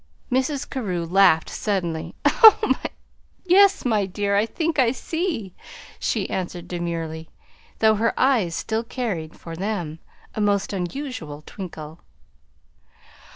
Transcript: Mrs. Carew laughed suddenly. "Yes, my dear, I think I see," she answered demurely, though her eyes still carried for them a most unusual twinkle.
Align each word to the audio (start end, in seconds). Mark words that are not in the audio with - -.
Mrs. 0.31 0.67
Carew 0.67 1.05
laughed 1.05 1.47
suddenly. 1.51 2.15
"Yes, 3.45 3.85
my 3.85 4.07
dear, 4.07 4.35
I 4.35 4.47
think 4.47 4.79
I 4.79 4.91
see," 4.91 5.53
she 5.99 6.27
answered 6.27 6.67
demurely, 6.67 7.29
though 7.77 7.93
her 7.93 8.19
eyes 8.19 8.55
still 8.55 8.83
carried 8.83 9.39
for 9.39 9.55
them 9.55 9.99
a 10.33 10.41
most 10.41 10.73
unusual 10.73 11.43
twinkle. 11.45 11.99